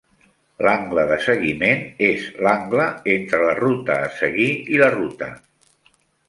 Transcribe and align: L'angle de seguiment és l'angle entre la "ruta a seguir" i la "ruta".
L'angle 0.67 1.01
de 1.11 1.17
seguiment 1.25 1.83
és 2.07 2.25
l'angle 2.45 2.87
entre 3.17 3.43
la 3.43 3.53
"ruta 3.61 3.99
a 4.07 4.09
seguir" 4.23 4.49
i 4.75 4.81
la 4.85 4.89
"ruta". 4.97 5.29